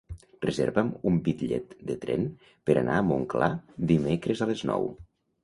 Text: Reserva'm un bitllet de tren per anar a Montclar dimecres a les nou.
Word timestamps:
Reserva'm 0.43 0.87
un 1.11 1.19
bitllet 1.27 1.75
de 1.89 1.97
tren 2.07 2.25
per 2.71 2.77
anar 2.83 2.97
a 3.01 3.05
Montclar 3.11 3.51
dimecres 3.93 4.45
a 4.45 4.51
les 4.55 4.67
nou. 4.73 4.91